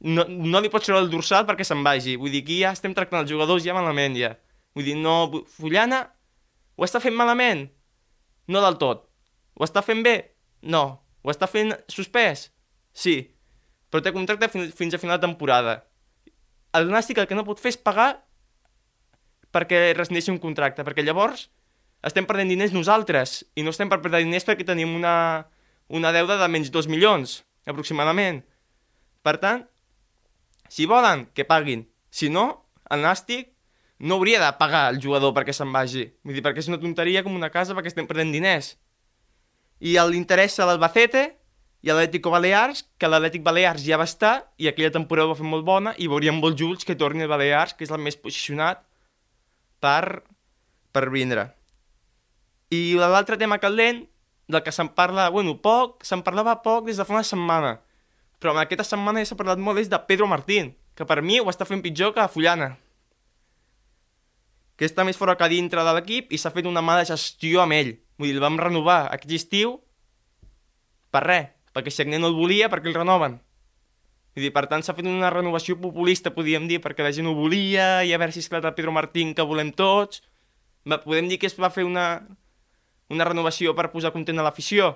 no, 0.00 0.25
no 0.25 0.62
li 0.62 0.71
pots 0.73 0.88
treure 0.88 1.02
el 1.05 1.11
dorsal 1.12 1.45
perquè 1.49 1.67
se'n 1.67 1.83
vagi. 1.85 2.17
Vull 2.17 2.33
dir, 2.33 2.43
aquí 2.45 2.61
ja 2.62 2.73
estem 2.73 2.95
tractant 2.97 3.23
els 3.23 3.31
jugadors 3.33 3.67
ja 3.67 3.76
malament, 3.76 4.17
ja. 4.17 4.35
Vull 4.75 4.87
dir, 4.87 4.97
no... 4.97 5.45
Fullana 5.59 6.05
ho 6.81 6.87
està 6.87 7.02
fent 7.02 7.17
malament? 7.17 7.67
No 8.49 8.62
del 8.64 8.79
tot. 8.81 9.05
Ho 9.59 9.67
està 9.67 9.83
fent 9.85 10.00
bé? 10.07 10.17
No. 10.62 10.85
Ho 11.21 11.33
està 11.33 11.45
fent 11.50 11.75
suspès? 11.93 12.49
Sí. 12.97 13.19
Però 13.93 14.00
té 14.00 14.14
contracte 14.14 14.49
fins, 14.49 14.73
fins 14.79 14.97
a 14.97 15.00
final 15.02 15.19
de 15.19 15.26
temporada. 15.26 15.75
El 16.77 16.91
Nàstic 16.91 17.19
el 17.19 17.27
que 17.27 17.39
no 17.39 17.47
pot 17.47 17.61
fer 17.62 17.73
és 17.75 17.81
pagar 17.81 18.11
perquè 19.55 19.91
rescindeixi 19.97 20.31
un 20.31 20.39
contracte, 20.43 20.85
perquè 20.87 21.03
llavors 21.03 21.49
estem 22.07 22.25
perdent 22.29 22.49
diners 22.49 22.73
nosaltres, 22.73 23.43
i 23.59 23.65
no 23.65 23.75
estem 23.75 23.91
per 23.91 24.00
perdre 24.00 24.23
diners 24.25 24.47
perquè 24.49 24.65
tenim 24.65 24.95
una, 24.97 25.47
una 25.93 26.12
deuda 26.17 26.39
de 26.41 26.49
menys 26.49 26.71
2 26.73 26.89
milions, 26.89 27.41
aproximadament. 27.69 28.41
Per 29.27 29.37
tant, 29.43 29.67
si 30.71 30.87
volen, 30.89 31.27
que 31.35 31.45
paguin. 31.45 31.85
Si 32.09 32.31
no, 32.33 32.47
el 32.89 33.03
Nàstic 33.05 33.50
no 34.00 34.17
hauria 34.17 34.41
de 34.41 34.49
pagar 34.57 34.87
el 34.95 35.00
jugador 35.03 35.35
perquè 35.37 35.53
se'n 35.53 35.73
vagi. 35.75 36.07
Vull 36.25 36.39
dir, 36.39 36.45
perquè 36.47 36.62
és 36.62 36.71
una 36.71 36.81
tonteria 36.81 37.25
com 37.27 37.37
una 37.37 37.50
casa 37.53 37.77
perquè 37.77 37.93
estem 37.93 38.09
perdent 38.09 38.33
diners. 38.33 38.73
I 39.85 39.99
l'interessa 40.09 40.65
l'Albacete 40.69 41.27
i 41.81 41.89
l'Atlético 41.89 42.33
Balears, 42.33 42.85
que 43.01 43.09
l'Atlètic 43.09 43.45
Balears 43.45 43.85
ja 43.87 43.97
va 44.01 44.05
estar 44.09 44.35
i 44.61 44.69
aquella 44.69 44.93
temporada 44.93 45.31
va 45.31 45.39
fer 45.39 45.49
molt 45.49 45.65
bona 45.65 45.95
i 45.97 46.11
veuríem 46.13 46.37
molt 46.37 46.59
junts 46.61 46.85
que 46.85 46.97
torni 46.99 47.25
el 47.25 47.33
Balears, 47.33 47.73
que 47.73 47.87
és 47.87 47.93
el 47.93 48.03
més 48.05 48.19
posicionat 48.21 48.83
per, 49.81 50.21
per 50.93 51.07
vindre. 51.13 51.49
I 52.71 52.99
l'altre 53.01 53.39
tema 53.41 53.59
calent, 53.59 54.05
del 54.51 54.63
que 54.67 54.75
se'n 54.75 54.91
parla, 54.93 55.29
bueno, 55.31 55.57
poc, 55.63 56.05
se'n 56.05 56.25
parlava 56.27 56.59
poc 56.65 56.85
des 56.91 56.99
de 56.99 57.07
fa 57.07 57.17
una 57.17 57.25
setmana, 57.27 57.79
però 58.43 58.53
en 58.53 58.61
aquesta 58.61 58.85
setmana 58.85 59.23
ja 59.23 59.31
s'ha 59.31 59.39
parlat 59.39 59.61
molt 59.63 59.81
és 59.81 59.89
de 59.89 59.99
Pedro 60.09 60.29
Martín, 60.29 60.75
que 60.99 61.07
per 61.07 61.21
mi 61.23 61.39
ho 61.41 61.49
està 61.49 61.65
fent 61.69 61.83
pitjor 61.85 62.13
que 62.17 62.21
a 62.21 62.29
Fullana. 62.29 62.75
Que 64.77 64.89
està 64.89 65.05
més 65.05 65.17
fora 65.17 65.37
que 65.37 65.49
dintre 65.53 65.85
de 65.85 65.95
l'equip 65.97 66.33
i 66.33 66.41
s'ha 66.41 66.53
fet 66.53 66.69
una 66.69 66.83
mala 66.85 67.07
gestió 67.09 67.63
amb 67.63 67.77
ell. 67.77 67.95
Vull 68.19 68.31
dir, 68.31 68.37
el 68.37 68.45
vam 68.45 68.59
renovar 68.61 69.07
aquest 69.13 69.33
estiu 69.39 69.79
per 71.13 71.25
res, 71.25 71.49
perquè 71.75 71.93
si 71.93 72.05
no 72.05 72.27
el 72.27 72.35
volia, 72.35 72.69
perquè 72.69 72.91
el 72.91 72.99
renoven. 72.99 73.39
Dir, 74.35 74.53
per 74.55 74.67
tant, 74.71 74.83
s'ha 74.83 74.95
fet 74.95 75.07
una 75.11 75.31
renovació 75.33 75.77
populista, 75.81 76.31
podríem 76.33 76.69
dir, 76.71 76.79
perquè 76.81 77.03
la 77.03 77.12
gent 77.12 77.27
ho 77.27 77.35
volia, 77.35 78.05
i 78.07 78.12
a 78.15 78.19
veure 78.19 78.33
si 78.33 78.41
esclata 78.41 78.75
Pedro 78.77 78.93
Martín, 78.95 79.35
que 79.35 79.43
volem 79.43 79.73
tots. 79.75 80.23
Podem 80.87 81.29
dir 81.29 81.39
que 81.43 81.50
es 81.50 81.57
va 81.59 81.73
fer 81.75 81.85
una, 81.85 82.23
una 83.11 83.27
renovació 83.27 83.75
per 83.77 83.91
posar 83.93 84.15
content 84.15 84.39
a 84.39 84.47
l'afició? 84.47 84.95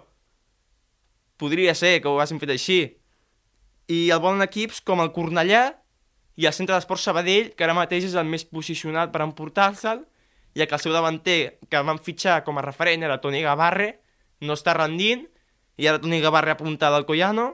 Podria 1.37 1.75
ser 1.75 1.99
que 2.01 2.09
ho 2.09 2.15
haguessin 2.15 2.41
fet 2.41 2.55
així. 2.55 2.79
I 3.91 4.09
el 4.15 4.23
volen 4.23 4.47
equips 4.47 4.81
com 4.81 5.03
el 5.03 5.13
Cornellà 5.13 5.65
i 6.39 6.47
el 6.47 6.55
Centre 6.55 6.79
d'Esport 6.79 7.03
Sabadell, 7.03 7.53
que 7.59 7.67
ara 7.67 7.77
mateix 7.77 8.07
és 8.07 8.17
el 8.17 8.31
més 8.31 8.47
posicionat 8.47 9.13
per 9.13 9.27
emportar-se'l, 9.27 10.07
ja 10.55 10.67
que 10.71 10.79
el 10.79 10.83
seu 10.83 10.95
davanter, 10.95 11.59
que 11.69 11.83
van 11.83 11.99
fitxar 11.99 12.43
com 12.47 12.59
a 12.59 12.65
referent, 12.65 13.03
era 13.03 13.21
Toni 13.21 13.43
Gavarre, 13.43 13.99
no 14.41 14.55
està 14.55 14.77
rendint, 14.79 15.27
i 15.77 15.87
ara 15.91 16.01
Toni 16.03 16.21
Gavarre 16.23 16.55
apunta 16.55 16.89
al 16.89 17.07
Collano, 17.07 17.49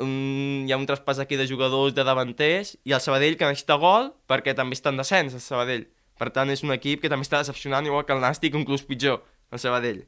um, 0.00 0.66
hi 0.66 0.72
ha 0.72 0.78
un 0.80 0.86
traspàs 0.88 1.20
aquí 1.20 1.36
de 1.36 1.48
jugadors 1.48 1.94
de 1.96 2.04
davanters, 2.06 2.76
i 2.84 2.94
el 2.96 3.02
Sabadell 3.04 3.36
que 3.36 3.48
necessita 3.48 3.76
gol, 3.80 4.12
perquè 4.30 4.54
també 4.56 4.78
està 4.78 4.92
en 4.92 5.00
descens, 5.00 5.36
el 5.36 5.44
Sabadell. 5.44 5.88
Per 6.20 6.28
tant, 6.34 6.52
és 6.52 6.62
un 6.64 6.72
equip 6.74 7.00
que 7.02 7.08
també 7.12 7.24
està 7.24 7.40
decepcionant, 7.40 7.86
igual 7.86 8.04
que 8.04 8.12
el 8.16 8.20
Nàstic, 8.20 8.56
inclús 8.56 8.84
pitjor, 8.84 9.22
el 9.52 9.60
Sabadell. 9.62 10.04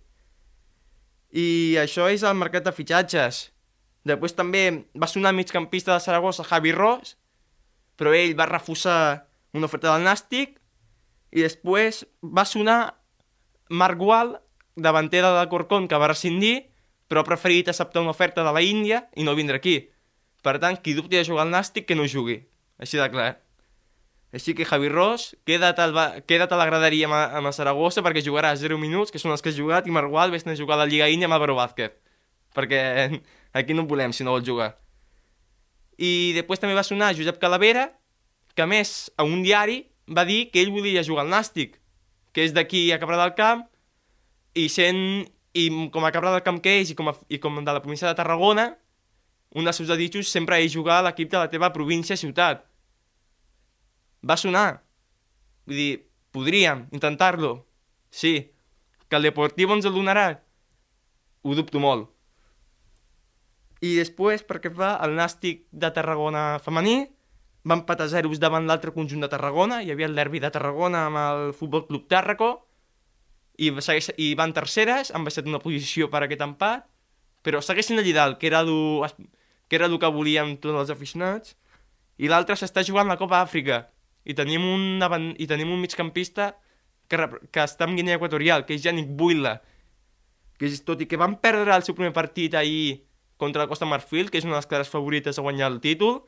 I 1.33 1.79
això 1.81 2.11
és 2.13 2.25
el 2.29 2.37
mercat 2.37 2.67
de 2.67 2.75
fitxatges. 2.77 3.47
Després 4.05 4.35
també 4.37 4.65
va 4.99 5.09
sonar 5.09 5.33
migcampista 5.33 5.95
de 5.95 6.05
Saragossa, 6.05 6.45
Javi 6.45 6.75
Ros, 6.77 7.17
però 7.97 8.13
ell 8.17 8.35
va 8.37 8.49
refusar 8.51 9.29
una 9.57 9.69
oferta 9.69 9.93
del 9.93 10.05
Nàstic, 10.05 10.59
i 11.33 11.41
després 11.41 12.03
va 12.21 12.45
sonar 12.45 12.81
Marc 13.73 13.97
Gual, 13.97 14.35
davanter 14.77 15.23
de 15.23 15.49
Corcón, 15.49 15.89
que 15.89 15.99
va 15.99 16.11
rescindir, 16.11 16.69
però 17.09 17.23
ha 17.23 17.29
preferit 17.29 17.69
acceptar 17.69 18.03
una 18.03 18.15
oferta 18.15 18.45
de 18.45 18.53
la 18.53 18.63
Índia 18.63 19.07
i 19.15 19.25
no 19.25 19.37
vindre 19.37 19.61
aquí. 19.61 19.77
Per 20.43 20.59
tant, 20.59 20.79
qui 20.83 20.95
dubti 20.95 21.19
de 21.19 21.25
jugar 21.25 21.47
al 21.47 21.53
Nàstic, 21.53 21.87
que 21.87 21.97
no 21.99 22.09
jugui. 22.09 22.41
Així 22.81 22.99
de 22.99 23.09
clar. 23.13 23.37
Així 24.33 24.55
que 24.57 24.65
Javi 24.65 24.89
Ross, 24.89 25.35
queda't, 25.45 25.77
queda't 26.25 26.55
a 26.55 26.59
la 26.59 26.67
graderia 26.67 27.07
amb, 27.07 27.17
amb 27.37 27.51
el 27.51 27.53
Saragossa 27.53 28.01
perquè 28.03 28.23
jugarà 28.25 28.55
0 28.57 28.79
minuts, 28.81 29.13
que 29.13 29.21
són 29.21 29.35
els 29.35 29.45
que 29.45 29.53
has 29.53 29.59
jugat, 29.59 29.87
i 29.87 29.93
Margual 29.93 30.33
vés 30.33 30.47
a 30.49 30.57
jugar 30.57 30.79
a 30.79 30.85
la 30.85 30.89
Lliga 30.89 31.11
Índia 31.13 31.29
amb 31.29 31.37
Álvaro 31.37 31.59
Vázquez. 31.59 31.93
Perquè 32.57 32.81
aquí 33.61 33.77
no 33.77 33.85
volem 33.85 34.17
si 34.17 34.25
no 34.25 34.33
vol 34.33 34.47
jugar. 34.47 34.73
I 36.01 36.33
després 36.35 36.63
també 36.63 36.75
va 36.75 36.87
sonar 36.87 37.13
Josep 37.15 37.37
Calavera, 37.39 37.91
que 38.57 38.65
a 38.65 38.67
més, 38.67 39.13
a 39.21 39.29
un 39.29 39.45
diari, 39.45 39.83
va 40.09 40.25
dir 40.25 40.47
que 40.51 40.65
ell 40.65 40.73
volia 40.73 41.05
jugar 41.05 41.27
al 41.27 41.31
Nàstic, 41.33 41.77
que 42.33 42.49
és 42.49 42.57
d'aquí 42.57 42.89
a 42.91 42.99
Cabra 42.99 43.21
del 43.21 43.37
Camp, 43.37 43.67
i 44.55 44.69
sent, 44.73 45.29
i 45.55 45.69
com 45.93 46.05
a 46.05 46.13
Cabra 46.15 46.33
del 46.35 46.45
Camp 46.47 46.61
que 46.65 46.81
és, 46.81 46.93
i 46.93 46.97
com, 46.99 47.11
a, 47.13 47.17
i 47.29 47.39
com 47.43 47.61
de 47.63 47.73
la 47.73 47.83
província 47.85 48.09
de 48.09 48.17
Tarragona, 48.19 48.73
un 49.55 49.69
dels 49.69 49.77
seus 49.77 49.91
desitjos 49.91 50.31
sempre 50.33 50.61
és 50.65 50.73
jugar 50.73 51.01
a 51.01 51.09
l'equip 51.09 51.31
de 51.33 51.41
la 51.41 51.51
teva 51.53 51.73
província-ciutat 51.75 52.65
va 54.23 54.37
sonar. 54.39 54.83
Vull 55.67 55.79
dir, 55.79 55.93
podríem 56.35 56.87
intentar-lo. 56.95 57.67
Sí. 58.11 58.53
Que 59.09 59.19
el 59.19 59.29
Deportivo 59.29 59.75
ens 59.77 59.87
el 59.89 59.95
donarà? 59.95 60.27
Ho 61.43 61.55
dubto 61.59 61.83
molt. 61.83 62.09
I 63.83 63.97
després, 63.99 64.45
perquè 64.47 64.71
fa 64.71 64.95
el 65.03 65.17
Nàstic 65.19 65.67
de 65.75 65.91
Tarragona 65.91 66.61
femení, 66.63 67.03
va 67.67 67.79
empatar 67.79 68.07
zeros 68.11 68.39
davant 68.43 68.67
l'altre 68.67 68.95
conjunt 68.95 69.23
de 69.23 69.31
Tarragona, 69.31 69.81
hi 69.83 69.91
havia 69.91 70.07
el 70.07 70.15
derbi 70.19 70.39
de 70.43 70.51
Tarragona 70.55 71.07
amb 71.09 71.19
el 71.19 71.53
Futbol 71.59 71.87
Club 71.89 72.07
Tàrraco, 72.11 72.53
i, 73.63 73.71
segueix, 73.85 74.11
i 74.19 74.33
van 74.39 74.55
terceres, 74.57 75.13
han 75.15 75.27
baixat 75.27 75.49
una 75.51 75.61
posició 75.63 76.09
per 76.11 76.25
aquest 76.27 76.43
empat, 76.45 76.87
però 77.43 77.63
segueixen 77.63 78.01
allà 78.01 78.15
dalt, 78.17 78.39
que 78.41 78.49
era 78.51 78.63
el 78.65 78.73
que, 79.69 79.77
era 79.77 79.89
el 79.89 79.99
que 79.99 80.11
volíem 80.15 80.57
tots 80.63 80.79
els 80.85 80.93
aficionats, 80.95 81.57
i 82.19 82.31
l'altre 82.31 82.57
s'està 82.59 82.85
jugant 82.87 83.09
la 83.11 83.19
Copa 83.21 83.41
Àfrica, 83.43 83.87
i 84.25 84.35
tenim 84.39 84.65
un, 84.67 85.03
i 85.39 85.49
tenim 85.51 85.73
un 85.75 85.81
migcampista 85.83 86.53
que, 87.11 87.19
que 87.51 87.65
està 87.65 87.89
en 87.89 87.97
Guinea 87.99 88.19
Equatorial, 88.21 88.67
que 88.67 88.77
és 88.77 88.85
Yannick 88.85 89.11
Buila, 89.19 89.57
que 90.59 90.69
és, 90.71 90.83
tot 90.87 91.01
i 91.03 91.09
que 91.11 91.19
van 91.19 91.39
perdre 91.43 91.75
el 91.75 91.87
seu 91.87 91.97
primer 91.99 92.13
partit 92.15 92.55
ahir 92.55 93.03
contra 93.43 93.65
la 93.65 93.71
Costa 93.71 93.89
Marfil, 93.89 94.31
que 94.31 94.39
és 94.39 94.47
una 94.47 94.55
de 94.55 94.63
les 94.63 94.71
clares 94.71 94.91
favorites 94.91 95.39
a 95.39 95.43
guanyar 95.43 95.73
el 95.73 95.81
títol, 95.83 96.21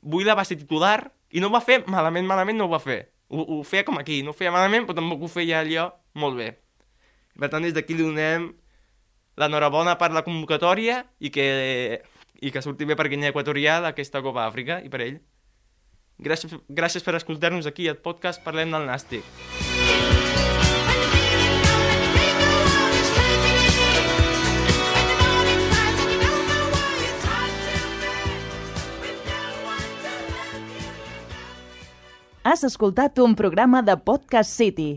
Buila 0.00 0.36
va 0.38 0.46
ser 0.46 0.60
titular 0.60 1.10
i 1.34 1.42
no 1.42 1.48
ho 1.48 1.54
va 1.56 1.64
fer 1.64 1.80
malament, 1.90 2.26
malament 2.28 2.58
no 2.60 2.68
ho 2.68 2.72
va 2.72 2.78
fer. 2.78 3.08
Ho, 3.28 3.42
ho 3.42 3.62
feia 3.66 3.84
com 3.84 3.98
aquí, 3.98 4.20
no 4.22 4.30
ho 4.30 4.36
feia 4.36 4.52
malament, 4.54 4.86
però 4.86 5.00
tampoc 5.00 5.26
ho 5.26 5.30
feia 5.32 5.58
allò 5.64 5.88
molt 6.14 6.38
bé. 6.38 6.52
Per 7.38 7.50
tant, 7.52 7.62
des 7.62 7.74
d'aquí 7.74 7.94
li 7.94 8.06
donem 8.06 8.48
l'enhorabona 9.38 9.96
per 9.98 10.10
la 10.12 10.24
convocatòria 10.26 11.04
i 11.20 11.30
que, 11.30 11.48
i 12.42 12.50
que 12.54 12.62
surti 12.62 12.88
bé 12.88 12.96
per 12.98 13.08
Guinea 13.08 13.30
Equatorial 13.34 13.86
aquesta 13.86 14.22
Copa 14.24 14.46
Àfrica 14.48 14.80
i 14.82 14.90
per 14.90 15.02
ell. 15.04 15.20
Gràcies, 16.18 16.56
gràcies 16.68 17.04
per 17.06 17.14
escoltar-nos 17.14 17.68
aquí 17.70 17.86
al 17.86 18.00
podcast 18.02 18.42
Parlem 18.42 18.74
del 18.74 18.88
Nàstic. 18.90 19.22
Has 32.48 32.62
escoltat 32.64 33.18
un 33.20 33.34
programa 33.36 33.82
de 33.84 33.94
Podcast 34.00 34.54
City, 34.56 34.96